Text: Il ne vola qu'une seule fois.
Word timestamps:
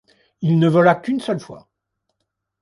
Il 0.41 0.57
ne 0.57 0.67
vola 0.67 0.95
qu'une 0.95 1.19
seule 1.19 1.39
fois. 1.39 1.69